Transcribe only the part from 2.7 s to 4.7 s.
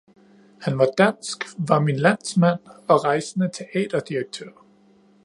og rejsende teaterdirektør